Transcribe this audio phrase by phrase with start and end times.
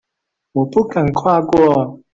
[0.53, 1.99] 我不敢跨過